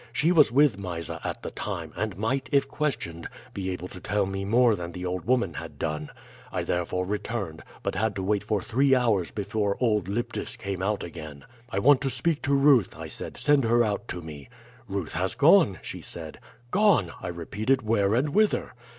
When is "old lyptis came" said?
9.79-10.81